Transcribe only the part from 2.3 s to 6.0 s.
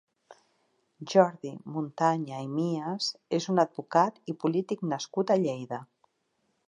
i Mías és un advocat i polític nascut a Lleida.